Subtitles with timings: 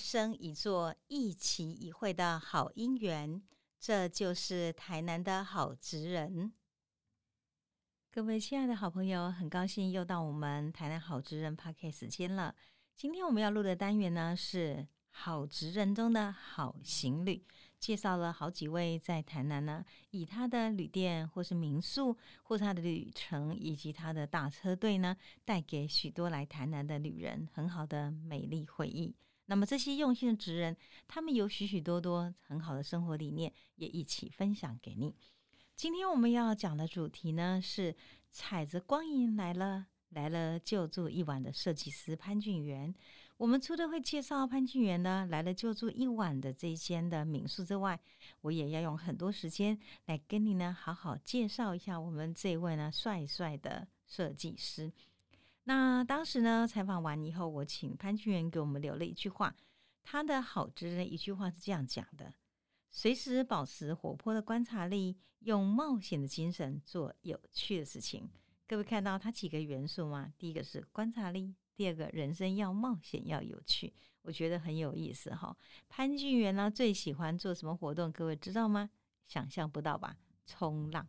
[0.00, 3.42] 生一座、一期一会的好姻缘。
[3.78, 6.52] 这就是台南的好职人。
[8.10, 12.54] 各位亲爱的好朋友，很高兴又到我们台南好职人 PARK 时间了。
[12.94, 17.44] 今天我们要录的单元呢，是好职人中的好行旅。
[17.78, 29.14] 介绍了好几位在台南呢，以他的旅店或是民宿，或是他的旅程，以及他的大车队呢，带给许多来台南的旅人很好的美丽回忆。
[29.50, 30.76] 那么这些用心的职人，
[31.08, 35.16] 他们有许许多多很好的生活理念，也一起分享给你。
[35.74, 37.96] 今天我们要讲的主题呢，是
[38.30, 42.94] 踩着光影来了，来了就住一晚的设计师潘俊元。
[43.38, 47.98] 我们除了会介绍潘俊元呢来了就住一晚的这一间的民宿之外，
[48.42, 49.76] 我也要用很多时间
[50.06, 54.92] 来跟你呢好好介绍一下我们这位呢帅帅的设计师。
[55.70, 59.54] 那当时呢采访完以后，我请潘俊元给我们留了一句话，
[60.02, 62.34] 他的好之人一句话是这样讲的：
[62.90, 68.28] 随时保持活泼的观察力，用冒险的精神做有趣的事情。
[68.66, 70.32] 各位看到他几个元素吗？
[70.36, 71.54] 第一个是观察力。
[71.76, 75.56] 第二个人生要冒险要有趣，我觉得很有意思哈。
[75.88, 78.10] 潘俊元呢最喜欢做什么活动？
[78.10, 78.90] 各位知道吗？
[79.28, 80.16] 想象不到吧？
[80.44, 81.06] 冲浪。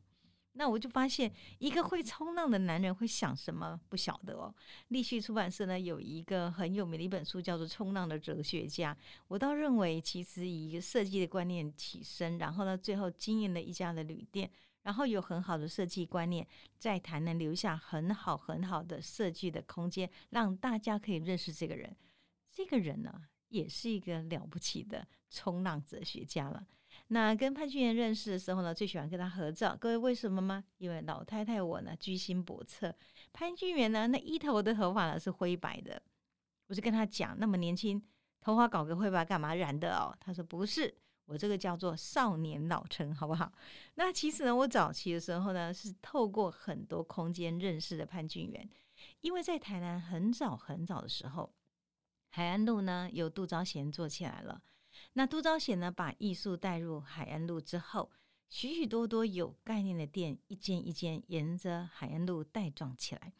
[0.54, 3.80] 那我就发现一个会冲浪的男人会想什么？
[3.90, 4.54] 不晓得哦。
[4.90, 8.94] 立旭出版社呢有一个很有名的一本书叫做《冲浪的哲学家》，
[9.28, 14.52] 我倒认为其实以一个设计的观念起身，然后呢最后经营了一家的旅店。
[14.84, 16.48] 然后有很好的设计观念，
[16.80, 21.96] 在台南留下很好很好的设计的空间，让大家可以认识这个人。
[22.52, 26.66] 这个人呢，也是一个了不起的冲浪哲学家了。
[27.14, 29.76] 那跟潘俊元认识的时候呢，最喜欢跟他合照。
[29.78, 30.64] 各位为什么吗？
[30.78, 32.96] 因为老太太我呢居心叵测，
[33.34, 36.02] 潘俊元呢那一头的头发呢是灰白的。
[36.68, 38.02] 我就跟他讲，那么年轻，
[38.40, 40.16] 头发搞个灰白干嘛染的哦？
[40.22, 40.96] 他说不是。
[41.26, 43.52] 我这个叫做少年老成，好不好？
[43.96, 48.70] 那其实呢，我早期的时候呢，是透过很多空间认识的潘俊元，
[49.20, 51.54] 因为在台南很早很早的时候，
[52.30, 54.62] 海岸路呢由杜昭贤做起来了。
[55.14, 58.10] 那杜昭显呢，把艺术带入海岸路之后，
[58.48, 63.34] 许许多多有概念的店，一间一间沿着海岸路带状起来。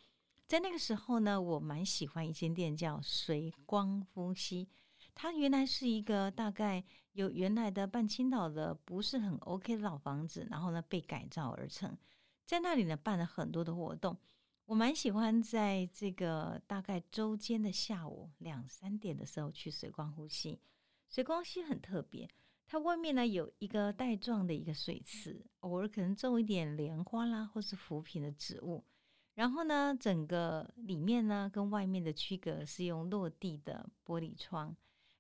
[0.48, 4.68] 在那个时候呢，我蛮喜欢一间店叫随光呼吸。
[5.16, 6.84] 它原来是一个大概
[7.14, 11.98] 有原来的半青岛的不是很 OK 的老房子，然后呢被改造而成，
[12.46, 14.18] 在那里呢办了很多的活动。
[14.66, 20.60] 我蛮喜欢在这个大概周间的下午两三点的时候去水光呼吸。
[21.12, 22.28] 水光溪很特别，
[22.66, 28.82] 它外面呢有一个带状的一个水池，偶尔可能种一点莲花啦或是浮萍的植物。
[29.34, 34.74] 然后呢，整个里面呢跟外面的区隔是用落地的玻璃窗。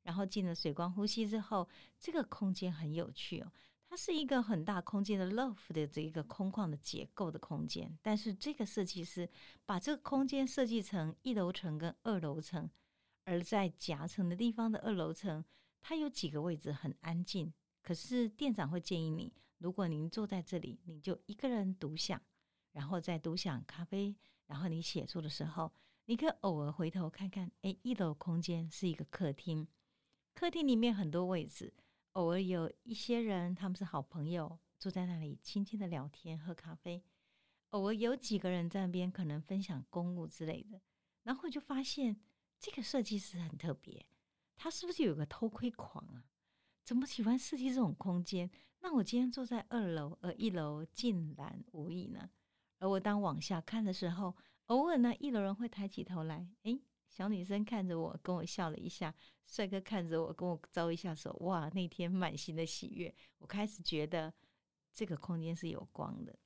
[0.03, 1.67] 然后进了水光呼吸之后，
[1.99, 3.51] 这个空间很有趣哦。
[3.89, 9.29] 它是一个很大空间的 loft 的这一个空旷的结构的空间，但是这个设计师
[9.65, 12.69] 把这个空间设计成一楼层跟二楼层，
[13.25, 15.43] 而在夹层的地方的二楼层，
[15.81, 17.53] 它有几个位置很安静。
[17.81, 22.21] 可是店长会建议你，如果您坐在这里，你就一个人独享，
[22.71, 24.15] 然后再独享咖啡，
[24.45, 25.73] 然后你写作的时候，
[26.05, 29.67] 你可以偶尔回头看看，哎，一楼空间是一个客厅。
[30.33, 31.73] 客厅里面很多位置，
[32.13, 37.03] 偶尔有一些人，他们是好朋友，坐在那里轻轻的聊天、喝咖啡。
[37.71, 40.81] 偶尔有几个人在那边，可能分享公务之类的。
[41.23, 42.21] 然后就发现
[42.59, 44.05] 这个设计师很特别，
[44.63, 46.23] 他是不是有个偷窥狂啊？
[46.83, 48.47] 怎么喜欢设计这种空间？
[48.81, 52.29] 那我今天坐在二楼，而一楼竟然无影呢？
[52.77, 54.35] 而我当往下看的时候，
[54.67, 56.79] 偶尔呢，一楼人会抬起头来，诶。
[57.09, 59.11] 小女生看着我，跟我笑了一下；
[59.47, 61.35] 帅哥看着我，跟我招一下手。
[61.41, 64.31] 哇，那天满心的喜悦，我开始觉得
[64.93, 66.37] 这个空间是有光的，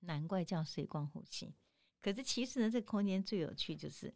[0.00, 1.54] 难怪叫水光呼吸。
[2.02, 4.12] 可是其实呢，这个空间最有趣就是，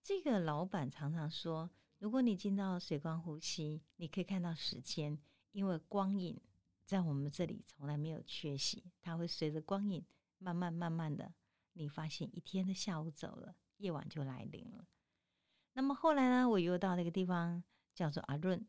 [0.00, 1.68] 这个老板常常说，
[2.02, 5.16] 如果你进到水光呼吸，你可以看到时间，
[5.52, 6.36] 因为光影
[6.84, 10.04] 在我们这里从来没有缺席，它会随着光影
[10.38, 11.32] 慢慢慢慢的，
[11.74, 14.84] 你发现一天的下午走了，夜晚就来临了。
[15.74, 17.62] 那么后来呢，我又到那个地方
[17.94, 18.66] 叫做阿润。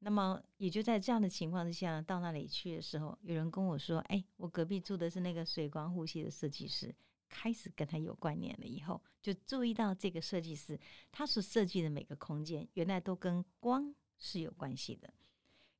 [0.00, 6.94] 那么也就在这样的情况之下，到那里去的时候，有人跟我说：“哎，我隔壁住的是那个水光呼吸的设计师。”
[7.28, 10.78] 开始跟他有关联了以后，就注意到这个设计师
[11.10, 15.12] 他所设计的每个空间，原来都跟光是有关系的。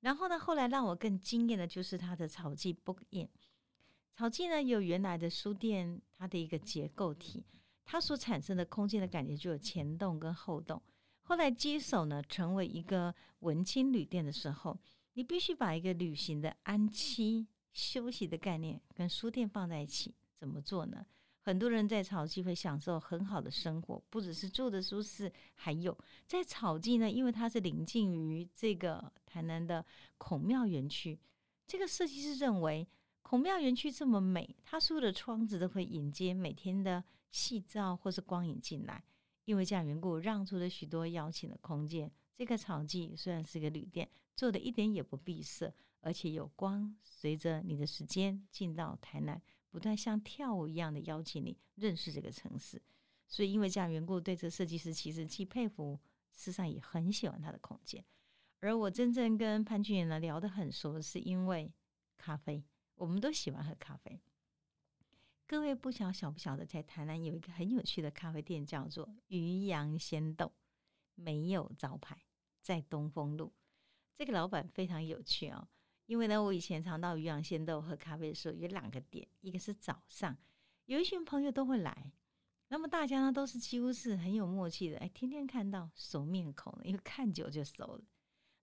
[0.01, 3.29] 然后呢，后来让我更惊艳的就是他的草记 Book In。
[4.15, 7.45] 草记呢有原来的书店，它的一个结构体。
[7.85, 10.83] 它所产生的空间的感觉就有前洞跟后洞。
[11.23, 14.79] 后来接手呢，成为一个文青旅店的时候，
[15.13, 20.15] 你必须把一个旅行的安栖休息的概念跟书店放在一起。
[20.39, 21.07] 怎么做呢？
[21.47, 25.97] 很多人在草记会享受很好的生活，不只是住的舒适，还有
[26.27, 29.87] 在草记呢，因为它是临近于这个台南的
[30.19, 31.17] 孔庙园区。
[31.65, 32.85] 这个设计师认为，
[33.23, 39.05] 孔庙园区这么美，它所有的窗子都会迎接每天的夕照或是光影进来。
[39.45, 42.11] 因为这样缘故，让出了许多邀请的空间。
[42.35, 49.41] 这个草记虽然是个旅店，做的一点也不闭塞，而且有光，随着你的时间进到台南。
[49.77, 52.81] 不断像跳舞一样的邀请你认识这个城市，
[53.29, 56.01] 所以因为这样缘故，对这设计师其实既佩服，
[56.33, 58.03] 事实上也很喜欢他的空间。
[58.61, 61.71] 而我真正跟潘俊元呢聊得很熟，是因为
[62.17, 62.65] 咖啡，
[62.95, 64.19] 我们都喜欢喝咖啡。
[65.47, 70.51] 各位不晓晓不晓得，在台南有一个很有趣的咖啡店，叫做渔阳鲜豆，
[71.17, 72.25] 没有招牌，
[72.63, 73.53] 在东风路。
[74.15, 75.69] 这个老板非常有趣哦。
[76.07, 80.37] 因为呢，我以前常到渔阳鲜豆喝咖啡的时候，有两个点，一个是早上，
[80.85, 82.13] 有一群朋友都会来，
[82.69, 88.01] 那么大家呢都是几乎是很有默契的，哎，天天看到熟面孔，因为看久就熟了。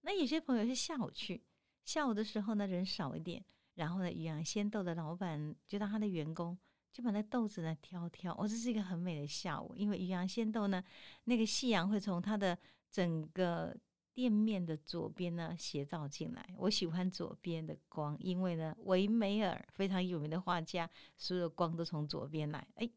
[0.02, 1.44] 那有些朋友是下午去，
[1.84, 3.44] 下午的时候呢人少一点，
[3.76, 6.58] 然后呢渔阳鲜豆的老板就当他的员工，
[6.94, 10.82] 就把那豆子呢挑挑，哦，这是一个很美的下午，因为渔阳鲜豆呢，
[11.26, 12.58] 那个夕阳会从它的
[12.90, 13.76] 整个。
[14.14, 16.54] 店面的左边呢，斜照进来。
[16.58, 22.68] 我喜欢左边的光，因为呢，维梅尔非常有名的画家，所有光都从左边来。
[22.76, 22.90] 哎，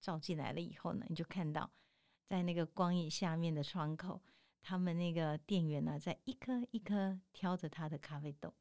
[0.00, 1.70] 照进来了以后呢，你就看到
[2.26, 4.20] 在那个光影下面的窗口，
[4.60, 8.52] 他们那个店员呢，在一颗一颗挑着他的咖啡豆，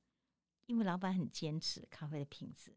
[0.67, 2.75] 因为老板很坚持咖啡的品质，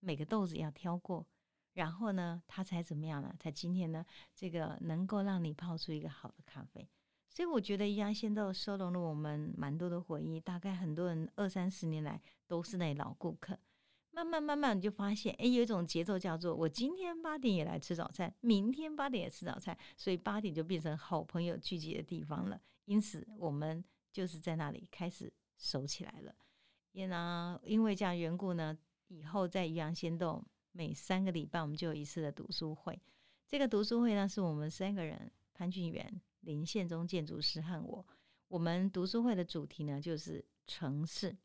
[0.00, 1.26] 每个豆子要挑过，
[1.72, 3.34] 然后呢，他才怎么样呢？
[3.38, 4.04] 才今天呢，
[4.34, 6.86] 这个能够让你泡出一个好的咖啡。
[7.34, 13.58] 所以我觉得宜阳仙豆收容了我们蛮多的回忆，大概很多人二三十年来都是那老顾客。
[14.12, 22.60] 慢慢慢慢你就发现，哎，有一种节奏叫做我今天八点也来吃早餐，明天八点也吃早餐，所以八点就变成好朋友聚集的地方了。
[22.84, 26.32] 因此，我们就是在那里开始熟起来了。
[26.92, 28.78] 也呢，因为这样缘故呢，
[29.08, 30.40] 以后在宜阳仙洞
[30.70, 32.96] 每三个礼拜我们就有一次的读书会。
[33.48, 36.20] 这个读书会呢，是我们三个人潘俊元。
[36.44, 38.06] 林宪忠建筑师和我，
[38.48, 41.36] 我们读书会的主题呢，就是城市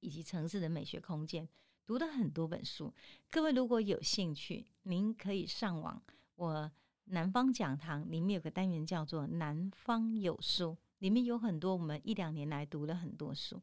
[0.00, 1.48] 以及城市的美学空间，
[1.86, 2.92] 读了很多本书。
[3.30, 6.02] 各位如果有兴趣，您可以上网。
[6.36, 6.70] 我
[7.04, 13.60] 南方讲堂里面有个单元叫做“南方有书”，里面有很多我们一两年来读了很多书。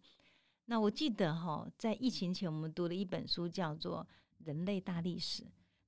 [0.66, 4.08] 那我记得哈，在疫情前我们读了一本书，叫做
[4.46, 5.44] 《人类大历史》。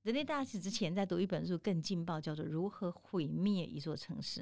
[0.08, 4.40] 人类大史之前，在读一本书更劲爆，叫做《如何毁灭一座城市》。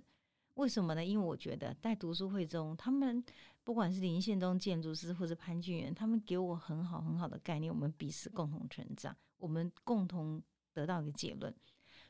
[0.55, 1.05] 为什么呢？
[1.05, 3.21] 因为我觉得在读书会中，他们
[3.65, 7.69] 不管是林宪忠建筑师或者潘俊元，他们给我很好很好的概念。
[7.75, 10.41] 我们彼此共同成长，我们共同
[10.73, 11.53] 得到一个结论：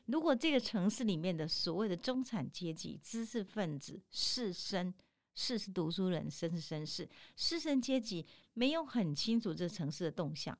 [0.05, 4.93] 如果这个城市里面的所谓的中产阶级、知识分子、士绅，
[5.33, 8.23] 士是读书人，绅是绅士，士绅阶级
[8.53, 10.55] 没有很清楚这城市的动向，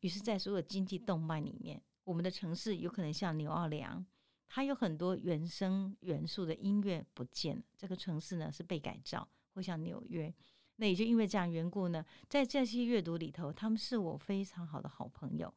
[0.00, 1.80] 于是，在所有经济动脉里面。
[2.10, 4.04] 我们的城市有可能像牛奥良，
[4.48, 7.62] 它有很多原生元素的音乐不见了。
[7.76, 10.34] 这个城市呢是被改造，或像纽约，
[10.74, 15.54] 那也就因为这样缘故呢，在这些阅读里头，他们是我非常好的好朋友。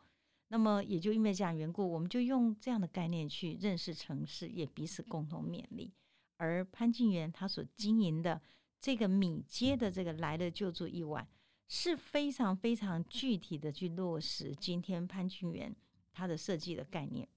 [0.49, 5.91] 那么也就因为这样缘故，我们就用这样的概念去认识城市，也彼此共同勉励。
[6.37, 8.39] 而潘静元他所经营的
[8.79, 11.27] 这个米街的这个来了就住一晚，
[11.67, 15.75] 是非常非常具体的去落实今天潘俊元。
[16.13, 17.27] 它的设计的概念，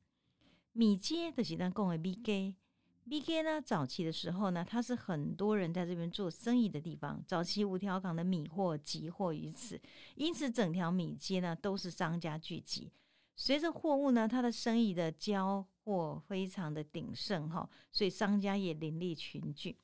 [0.73, 7.25] 米街的几段共为 B G，B G 呢，早期的时候呢，它是很多人在这边做生意的地方。
[7.27, 9.81] 早期五条港的米货集货于此，
[10.15, 12.93] 因此整条米街呢都是商家聚集。
[13.35, 19.79] 随着货物呢，它的生意的交货非常的鼎盛哈，所以商家也林立群聚。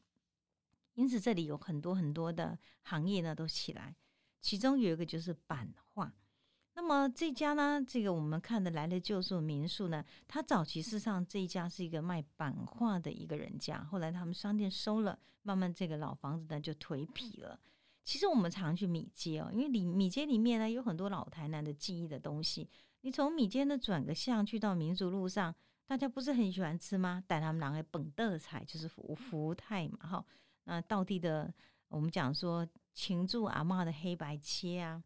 [0.94, 3.96] 因此这里有很多很多的行业呢都起来，
[4.40, 6.12] 其中有一个就是版画。
[6.74, 17.60] 那么这家呢，这个我们看的来了旧宿民宿呢，它早期事实上这一家是一个卖版画的一个人家，后来他们商店收了，慢慢这个老房子呢就颓圮了。
[18.04, 22.68] 其实我们常去米街哦，因为里米街里面呢有很多老台南的记忆的东西。
[23.02, 25.54] 你从米街呢转个巷去到民族路上，
[25.86, 27.22] 大家不是很喜欢吃吗？
[27.26, 30.24] 带他们两个本的菜就是福福泰嘛，哈，
[30.64, 31.52] 那到地的
[31.88, 35.02] 我们讲说秦祝阿妈的黑白切啊。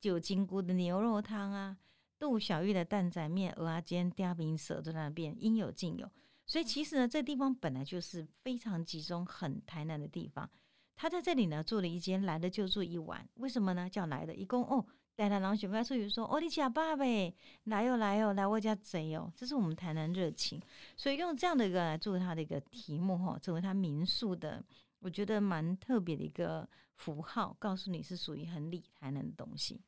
[0.00, 1.76] 酒金菇的牛肉汤啊，
[2.18, 6.10] 杜小玉的蛋仔面、鹅啊煎、嗲饼蛇都在那边，应有尽有。
[6.46, 10.50] 所以其实呢，这地方本来就是非常集中、很台南的地方。
[10.96, 13.26] 他在这里呢，住了一间，来了就住一晚。
[13.34, 13.88] 为什么呢？
[13.88, 20.60] 叫来的，一共哦，带他然后选开出去说：“哦，你家爸呗，来哟来哟，来我家贼哦。”这是我们台南热情，
[20.96, 24.62] 所以用这样的一个来做他的一个题目哈，作为他民宿的，
[24.98, 29.80] 我觉得蛮特别的一个符号，告诉你是属于很理台南的东西。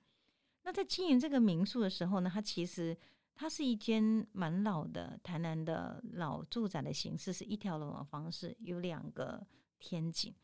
[0.64, 2.96] 那在经营这个民宿的时候呢，它其实
[3.34, 9.46] 它是一间蛮老的台南的老住宅的形式，是一条龙的方式，有两个
[9.78, 10.34] 天井。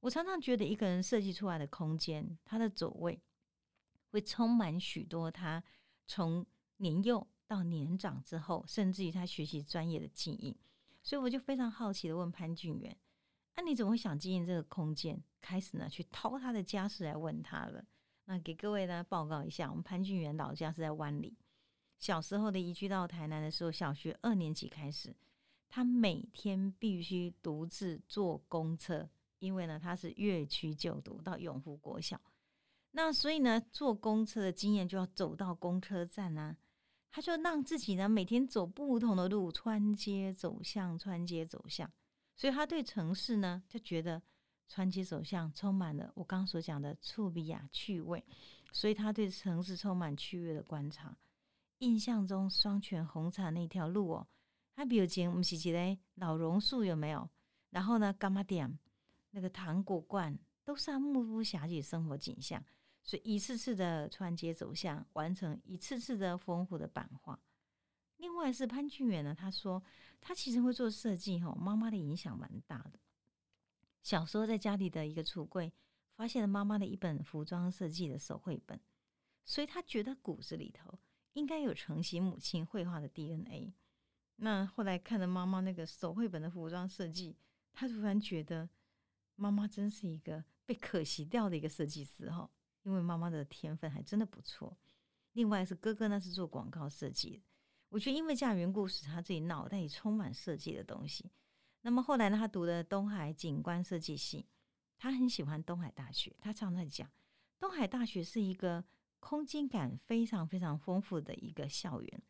[0.00, 3.22] 我常常觉得一个人设计出来的空间，他的走位
[4.10, 5.62] 会充满许多他
[6.06, 6.44] 从
[6.78, 10.58] 年幼到年长之后，甚至于他学习专业的记忆。
[11.02, 12.96] 所以我就非常好奇的问潘俊元
[13.56, 17.84] ：“那你怎么会想经营这个空间？”开始呢去掏他的家事来问他了。
[18.24, 21.36] 那给各位呢报告一下，我们潘俊元老家是在湾里。
[21.98, 25.14] 小时候的移居到台南的时候，小学二年级开始，
[25.68, 32.20] 他每天必须独自坐公车，因为呢他是越区就读到永福国小。
[32.92, 36.56] 那所以呢坐公车的经验就要走到公车站啊，
[37.10, 41.90] 他就让自己呢每天走不同的路，穿街走巷，穿街走巷。
[42.36, 44.22] 所以他对城市呢就觉得。
[44.68, 48.24] 川街走向充满了我刚刚所讲的触比亚趣味，
[48.72, 51.16] 所以他对城市充满趣味的观察。
[51.78, 54.26] 印象中双泉红茶那条路哦，
[54.74, 57.28] 它比如前我们是一个老榕树有没有？
[57.70, 58.78] 然后呢，干嘛点
[59.30, 62.64] 那个糖果罐都是他目不暇接生活景象，
[63.02, 67.38] 所以一次次的穿街走巷，完成一次次的丰富的版画。
[68.18, 69.82] 另外是潘俊远呢，他说
[70.20, 72.98] 他其实会做设计哈，妈妈的影响蛮大的。
[74.02, 75.72] 小时候在家里的一个橱柜，
[76.16, 78.80] 发现了妈妈的一本服装设计的手绘本，
[79.44, 80.98] 所以他觉得骨子里头
[81.34, 83.72] 应该有承袭母亲绘画的 DNA。
[84.36, 87.36] 那后来看了妈妈那个手绘本的服装设计，
[87.72, 88.68] 他突然觉得
[89.36, 92.50] 妈妈真是一个被可惜掉的一个设计师哈，
[92.82, 94.76] 因为妈妈的天分还真的不错。
[95.32, 97.42] 另外是哥哥呢是做广告设计的，
[97.88, 101.30] 我觉得因为这样缘故，使他自己脑袋里充满设计的东西。
[101.82, 102.36] 那么后来呢？
[102.36, 104.46] 他读的东海景观设计系，
[104.96, 106.34] 他很喜欢东海大学。
[106.40, 107.10] 他常常讲，
[107.58, 108.84] 东海大学是一个
[109.20, 112.22] 空间感非常非常丰富的一个校园。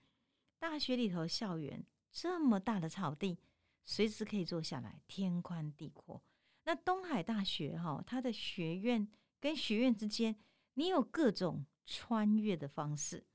[0.58, 3.38] 大学里头校园这么大的草地，
[3.84, 6.22] 随时可以坐下来，天宽地阔。
[6.64, 9.06] 那东海大学哈，它的学院
[9.38, 10.36] 跟学院之间，
[10.74, 13.26] 你有各种穿越的方式。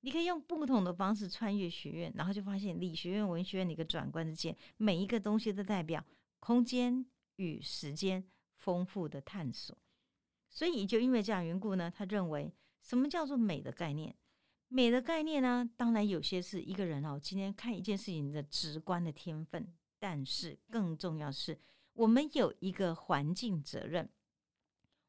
[0.00, 6.04] 你可以用不同的方式穿越学院，然后就发现理学院、文学院的一个转关之间，每一个东西都代表
[6.38, 7.04] 空间
[7.36, 8.24] 与时间
[8.54, 9.76] 丰富的探索。
[10.48, 14.14] 所以，就因为这样缘故呢，他认为什么叫做美的概念？
[14.68, 21.58] 美的概念呢，当然有些是一个人哦，今天看一件事情的直观的天分，但是更重要是，
[21.94, 24.08] 我们有一个环境责任，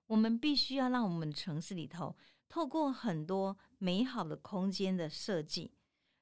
[0.08, 2.16] 我们必须要让我们城市里头。
[2.50, 5.74] 透过很多美好的空间的设计，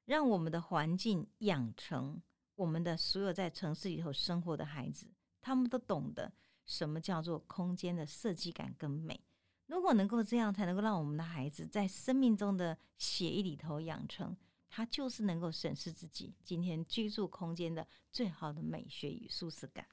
[0.05, 2.21] 让我们的环境养成
[2.55, 5.07] 我们的所有在城市里头生活的孩子，
[5.39, 6.33] 他们都懂得
[6.65, 9.23] 什么叫做空间的设计感跟美。
[9.67, 14.35] 如果能够这样，才能够让我们的孩子在生命中的血液里头养成，
[14.67, 19.87] 他就是能够审视自己今天居住空间的最好的美学与舒适感。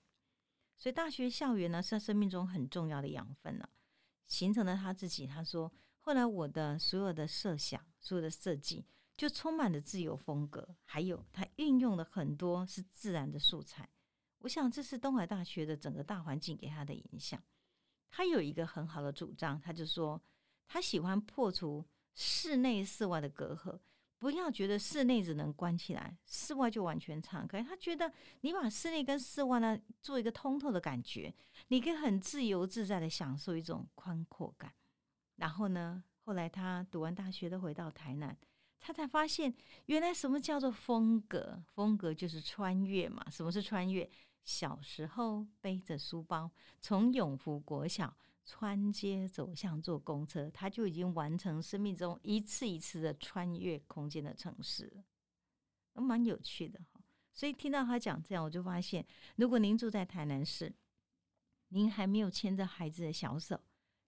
[0.76, 3.68] 所以，大学校园呢是他生命中很重要的养分了，
[4.26, 5.26] 形成了他自己。
[5.26, 5.70] 他说。
[6.04, 8.84] 后来，我的所有的设想、所有的设计，
[9.16, 13.88] 就充满了自由风格，还有它运用了很多是自然的素材。
[14.40, 17.40] 我想，这是东海大学的整个大环境给他的影响。
[18.10, 20.20] 他有一个很好的主张，他就说，
[20.66, 23.78] 他喜欢破除室内室外的隔阂，
[24.18, 27.62] 不要觉得室内只能关起来，室外就完全敞开。
[27.62, 31.32] 他觉得，你把室内跟室外呢做一个通透的感觉，
[31.68, 34.74] 你可以很自由自在的享受一种宽阔感。
[35.36, 36.04] 然后呢？
[36.24, 38.36] 后来他读完大学，都回到台南，
[38.78, 39.52] 他才发现，
[39.86, 41.60] 原来什么叫做风格？
[41.74, 43.28] 风格就是穿越嘛。
[43.28, 44.08] 什么是穿越？
[44.44, 54.92] 小时候背着书包从永福国小穿街走巷坐公车，他就已经完成生命中一次一次的穿越空间的城市，
[55.94, 57.00] 蛮有趣的哈。
[57.32, 59.04] 所以听到他讲这样，我就发现，
[59.36, 60.72] 如果您住在台南市，
[61.68, 63.60] 您还没有牵着孩子的小手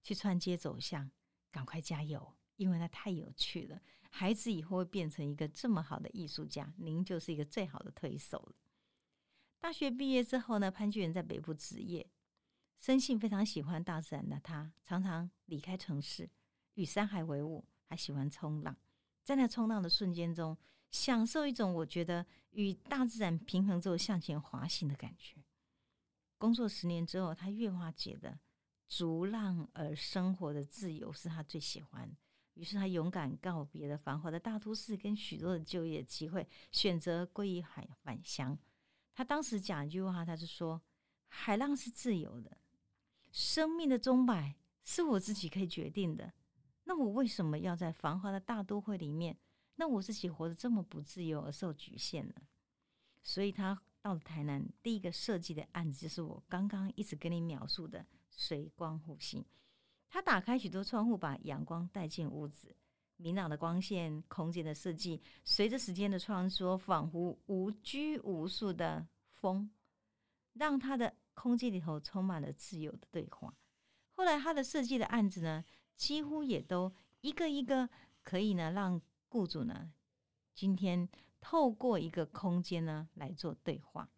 [0.05, 1.11] 去穿街走巷。
[1.51, 3.81] 赶快加油，因为那太有趣了。
[4.11, 8.53] 孩子以后会变成一个这么好的艺术家，您就是一个最好的推手。
[9.61, 12.11] 大学毕业之后呢，潘俊元在北部职业，
[12.81, 16.29] 生性非常喜欢大自然的他，常常离开城市，
[16.75, 18.77] 与山海为伍，还喜欢冲浪。
[19.23, 20.59] 在那冲浪的瞬间中，
[20.91, 25.37] 享受一种我觉得与大自然平衡之后向前滑行的感觉。
[26.37, 28.41] 工作十年之后，他越发觉得
[28.89, 32.11] 逐浪而生活的自由是他最喜欢。
[32.55, 38.57] 于是他勇敢告别了繁华的大都市跟许多的就业机会，选择归于海返乡。
[39.13, 40.81] 他当时讲一句话，他是说
[41.27, 42.57] ：“海浪是自由的，
[43.33, 46.33] 生命的钟摆是我自己可以决定的。
[46.85, 49.37] 那我为什么要在繁华的大都会里面？
[49.77, 52.35] 那我自己活得这么不自由而受局限呢？”
[53.21, 59.47] 所以，他到了台南，第一个设计的案子就是我刚刚一直跟你描述的随光呼吸。
[60.09, 62.77] 他打开许多窗户，把阳光带进屋子，
[63.17, 69.71] 明朗的光线、空间的设计，随着时间的穿梭，仿佛无拘无束的风，
[70.53, 73.53] 让他的空间里头充满了自由的对话。
[74.13, 75.65] 后来，他的设计的案子呢，
[75.97, 77.89] 几乎也都一个一个
[78.23, 79.93] 可以呢，让雇主呢，
[80.55, 81.09] 今天
[81.41, 84.09] 透过一个空间呢来做对话。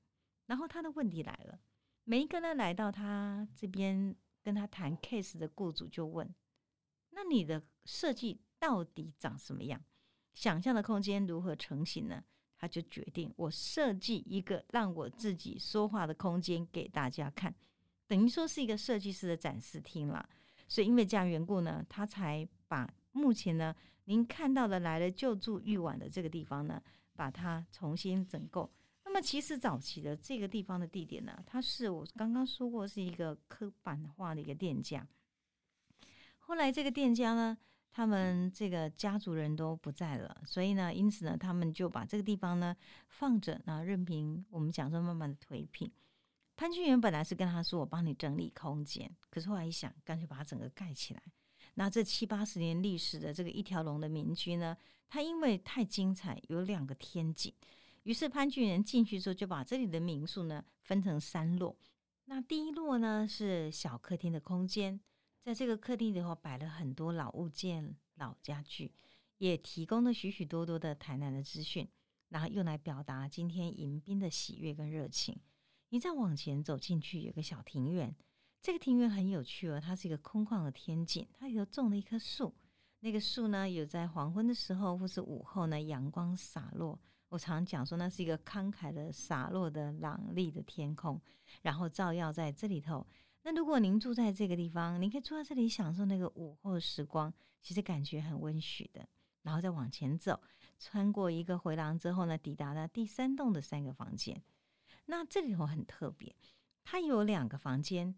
[0.45, 1.59] 然后，他的问题来了，
[2.07, 4.17] 每一个呢来到他这边。
[4.47, 6.33] 跟他谈 case 的雇主就问
[7.11, 9.83] ：“那你的设计到底长什么样？
[10.35, 12.23] 想象的空间如何成型呢？”
[12.57, 17.53] 他就决定我设计一个让我自己说话的空间给大家看，
[18.07, 20.29] 等于说是一个设计师的展示厅了。
[20.69, 26.81] 所以因为这样缘故呢，他才把目前呢您看到的来了就住玉碗的这个地方呢，
[27.17, 28.73] 把它重新整构。
[29.17, 35.09] 那其实早期的这个地方的地点呢，它是我刚刚说过是一个刻板化的一个店家。
[36.41, 37.57] 后来这个店家呢，
[37.91, 42.77] 他们这个家族人都不在了，所以呢，因此呢，他们就把这个地方呢
[43.09, 45.91] 放着，然后任凭我们讲说慢慢的推平。
[46.55, 51.23] 潘俊元本来是跟他说我帮你整理空间，可是后来一想，干脆把它整个盖起来。
[51.76, 54.76] 那这七八十年历史的这个一条龙的民居呢，
[55.09, 57.50] 它因为太精彩，有两个天井。
[58.06, 61.76] 于是潘俊仁进去之后，就把这里的民宿呢分成三落。
[62.26, 65.00] 那第一落呢是小客厅的空间，
[65.42, 68.92] 在这个客厅里头摆了很多老物件、老家具，
[69.38, 71.88] 也提供了许许多多的台南的资讯，
[72.28, 75.36] 然后用来表达今天迎宾的喜悦跟热情。
[75.88, 78.14] 你再往前走进去，有个小庭院，
[78.62, 82.54] 这个庭院很有趣哦，它是一个空旷的天井，它里头种了一棵树，
[83.00, 86.97] 那个树呢有在黄昏的时候或是午后呢，阳光洒落。
[87.28, 91.21] 我常讲说，那是一个慷慨的洒落的朗丽的天空，
[91.62, 93.06] 然后照耀在这里头。
[93.43, 99.08] 那如果您住在这个地方，您可以坐在这里享受那个午后时光，其实感觉很温煦的。
[99.43, 100.41] 然后再往前走，
[100.78, 104.43] 穿过一个回廊之后呢，抵达了第三栋的三个房间。
[105.04, 106.34] 那这里头很特别，
[106.82, 108.17] 它有两个房间，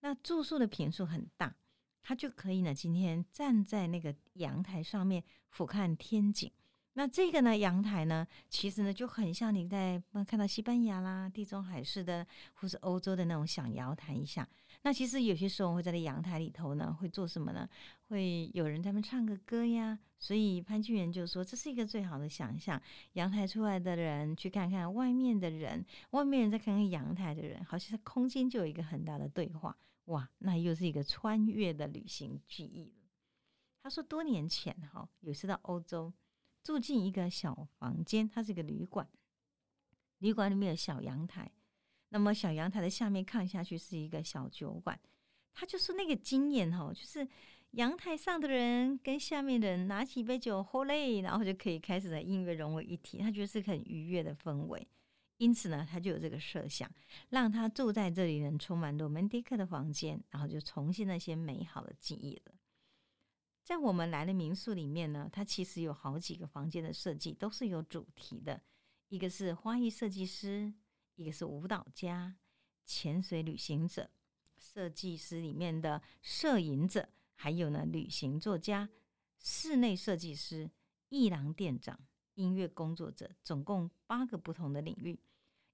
[0.00, 1.54] 那住宿的坪数很大，
[2.02, 6.50] 它就可以呢，今天站在那个阳台上面俯瞰天景。
[6.96, 14.48] 那这个呢，阳台呢，其实呢就很像你在看到西班牙啦、地中海式的，或是欧洲的那种想摇台一下。
[14.82, 17.68] 那其实有些时候我会在那阳台里头呢，会做什么呢？
[18.08, 19.98] 会有人在那唱个歌呀。
[20.20, 22.80] 所以潘俊元就说，这是一个最好的想象：
[23.14, 29.76] 阳台出来的人去看看外面的人，外面人再看看阳台的人，好像空间就有一个很大的对话。
[30.06, 33.10] 哇，那又是一个穿越的旅行记忆了。
[33.82, 36.12] 他说，多年前哈，有次到欧洲。
[36.64, 39.06] 住进一个小房间，它是一个旅馆。
[40.18, 41.52] 旅馆里面有小阳台，
[42.08, 44.98] 那么小阳台的下面看下去是一个小酒馆。
[45.52, 47.28] 他就是那个经验哈，就是
[47.72, 53.18] 阳台上的人跟下面的人拿起一杯酒喝嘞，然后就可以开始的音乐融为一体。
[53.18, 54.88] 他觉得是很愉悦的氛围，
[55.36, 56.90] 因此呢，他就有这个设想，
[57.28, 62.54] 让他住在这里能充满罗曼蒂克的房间，然后就重现那些美好的记忆了。
[63.64, 68.60] 在我们来的民宿里面呢，它其实有好几个房间的设计都是有主题的，
[69.08, 70.70] 一个是花艺设计师，
[71.14, 72.36] 一个是舞蹈家、
[72.84, 74.10] 潜水旅行者、
[74.58, 78.86] 设计师里面的摄影者，还有呢旅行作家、
[79.38, 80.70] 室内设计师、
[81.08, 81.98] 艺廊店长、
[82.34, 85.18] 音乐工作者，总共八个不同的领域。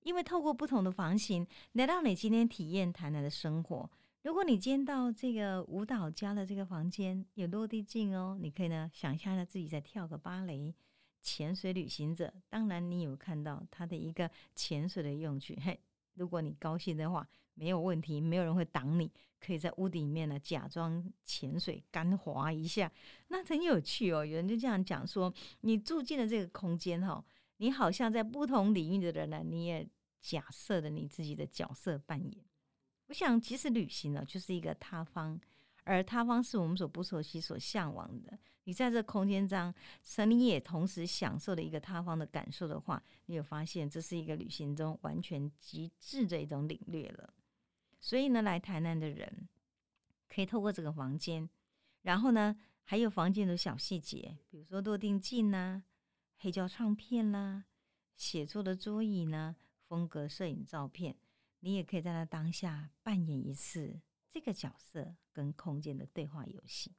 [0.03, 3.91] 因为透过不同的房型，来到你今天体验台南的生活。
[4.23, 10.75] 如果你今天到这个舞蹈家的这个房间，有落地镜哦，你可以呢想象他自己在跳个芭蕾。
[11.23, 15.55] 潜水旅行者，当然你有看到他的一个潜水的用具。
[15.63, 15.79] 嘿，
[16.15, 22.91] 如果你高兴的话，没有问题，没有人会挡你，可以在屋顶里面呢假装潜水干滑一下，
[23.29, 24.25] 那很有趣哦。
[24.25, 27.23] 有人就这样讲说，你住进了这个空间哈，
[27.59, 29.87] 你好像在不同领域的人呢，你也
[30.21, 32.50] 假设了你自己的角色扮演。
[33.11, 35.37] 我想，其实旅行呢，就是一个他方，
[35.83, 38.39] 而他方是我们所不熟悉、所向往的。
[38.63, 47.35] 你在这空间中，神你也同时享受了一个他方的感受的话，你有发现这是一个旅行中完全极致的一种领略了。
[47.99, 49.49] 所以呢，来台南的人
[50.29, 51.51] 可以透过这个房间，
[52.03, 55.83] 然后呢，还有房间的小细节，比如说落定镜呐、
[56.37, 57.65] 黑胶唱片啦、
[58.15, 59.57] 写作的桌椅呢、
[59.89, 61.17] 风格摄影照片，
[61.61, 66.95] 你也可以在那当下扮演一次这个角色跟空间的对话游戏。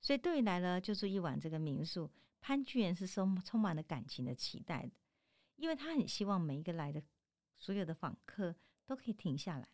[0.00, 4.92] 所以对于来了就住一晚这个民宿，潘居然是充充满了感情的期待的，
[5.56, 7.02] 因为他很希望每一个来的
[7.58, 9.68] 所有的访客都可以停下来，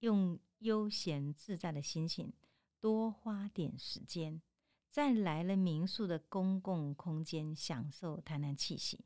[0.00, 2.32] 用悠闲自在的心情，
[2.78, 4.40] 多花点时间，
[4.88, 9.04] 在来了民宿的公共空间享受台南气息。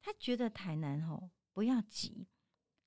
[0.00, 2.26] 他觉得台南吼不要急，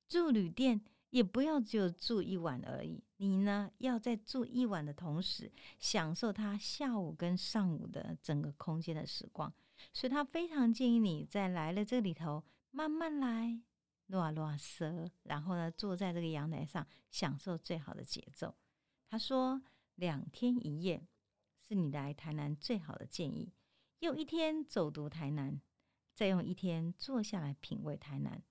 [0.08, 0.84] 住旅店。
[1.16, 5.50] 也不要只有住一晚而已，你呢要在住一晚的同时，
[5.80, 9.54] 享受他下午跟上午的整个空间的时光。
[9.94, 13.62] 所以他非常建议你在来了这里头慢慢来，
[14.08, 18.54] 啰啰嗦，然后呢坐在这个阳台上享受最好的节奏。
[19.10, 19.62] 他说
[19.96, 21.08] 两天一夜
[21.66, 23.54] 是你来台南最好的建议，
[24.00, 25.62] 用一天走读台南，
[26.14, 28.44] 再用一天坐下来品味台南。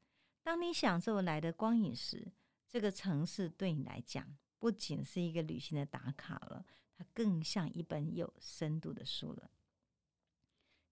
[0.43, 2.33] 当你享受来的光影时，
[2.75, 6.67] 这个城市对你来讲，不仅是一个旅行的打卡了，
[6.99, 9.49] 它更像一本有深度的书了。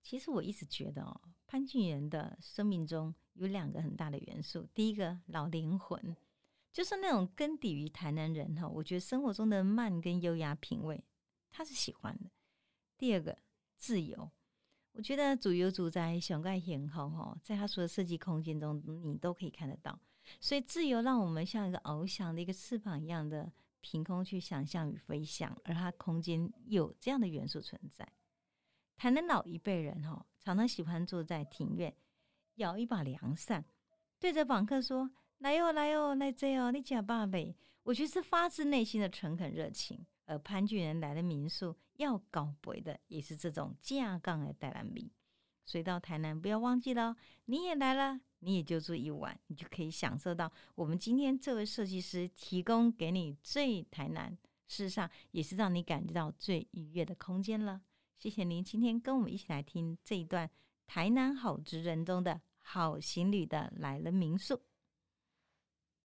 [0.01, 6.16] 其实我一直觉得哦，潘俊仁的生命中有两个很大的元素，第一个老灵魂，
[6.73, 11.03] 就是那种根底于台南人哈，我觉得生活中的慢跟优雅品味，
[11.51, 12.31] 他是喜欢的。
[12.97, 13.37] 第二个
[13.77, 14.31] 自由，
[14.92, 19.99] 我觉得主游主在小盖天空哈，在他所有设计空间中，你都可以看得到。
[20.41, 28.07] 所以，自由让我们像一个翱翔的一个翅膀一样的凭空去想象与飞翔，而它空间有这样的元素存在。
[28.97, 31.95] 台南老一辈人哈，常常喜欢坐在庭院，
[32.55, 33.65] 摇一把凉扇，
[34.21, 40.07] 对着访客说：“来哟，来哟，来这哦，你假爸呗。”我觉得是发自内心的诚恳热情。
[40.25, 45.11] 而潘俊仁来的民宿要搞鬼的，也是这种架杠的带来米。
[45.73, 48.21] 所以到台南不要忘记了，你也来了。
[48.41, 54.37] 你也就住一晚，你就可以享受到我们今天这位设计师提供给你最台南，
[54.69, 57.81] 事实上也是让你感觉到最愉悦的空间了。
[58.19, 60.51] 谢谢您今天跟我们一起来听这一段
[60.87, 64.61] 台南好职人中的好行旅的来了民宿。